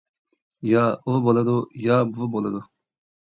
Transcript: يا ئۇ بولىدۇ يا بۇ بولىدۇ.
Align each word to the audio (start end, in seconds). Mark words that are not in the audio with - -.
يا 0.69 0.85
ئۇ 1.11 1.17
بولىدۇ 1.27 1.57
يا 1.83 1.99
بۇ 2.15 2.31
بولىدۇ. 2.37 2.63